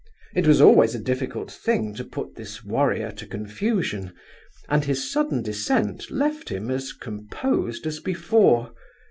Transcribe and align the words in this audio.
It 0.33 0.47
was 0.47 0.59
always 0.61 0.95
a 0.95 0.99
difficult 0.99 1.51
thing 1.51 1.93
to 1.93 2.03
put 2.03 2.33
this 2.33 2.63
warrior 2.63 3.11
to 3.11 3.27
confusion, 3.27 4.13
and 4.67 4.83
his 4.83 5.11
sudden 5.11 5.43
descent 5.43 6.09
left 6.09 6.49
him 6.49 6.71
as 6.71 6.91
composed 6.91 7.85
as 7.85 7.99
before. 7.99 8.73